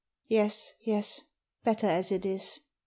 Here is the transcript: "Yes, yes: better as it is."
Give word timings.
"Yes, 0.27 0.73
yes: 0.81 1.21
better 1.63 1.85
as 1.85 2.11
it 2.11 2.25
is." 2.25 2.59